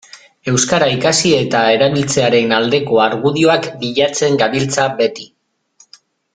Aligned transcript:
Euskara 0.51 0.85
ikasi 0.93 1.33
eta 1.39 1.61
erabiltzearen 1.73 2.57
aldeko 2.61 2.99
argudioak 3.05 3.69
bilatzen 3.85 4.43
gabiltza 4.43 4.89
beti. 5.03 5.31